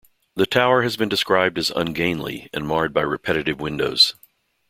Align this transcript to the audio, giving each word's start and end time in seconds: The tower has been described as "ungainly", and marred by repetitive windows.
The 0.35 0.47
tower 0.47 0.81
has 0.81 0.97
been 0.97 1.09
described 1.09 1.59
as 1.59 1.69
"ungainly", 1.69 2.49
and 2.55 2.65
marred 2.67 2.91
by 2.91 3.03
repetitive 3.03 3.59
windows. 3.59 4.15